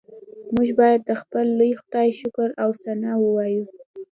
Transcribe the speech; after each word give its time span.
موږ 0.53 0.67
باید 0.79 1.01
د 1.03 1.11
خپل 1.21 1.45
لوی 1.59 1.71
خدای 1.81 2.09
شکر 2.19 2.49
او 2.63 2.69
ثنا 2.81 3.11
ووایو 3.19 3.65